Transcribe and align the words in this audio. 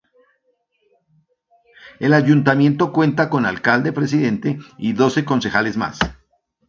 El 1.99 2.15
ayuntamiento 2.15 2.91
cuenta 2.91 3.29
con 3.29 3.45
alcalde-presidente 3.45 4.57
y 4.79 4.93
doce 4.93 5.23
concejales 5.25 5.77
más. 5.77 5.99